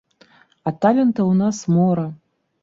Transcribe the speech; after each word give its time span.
А 0.71 0.73
талентаў 0.85 1.29
у 1.35 1.37
нас 1.43 1.61
мора. 1.75 2.07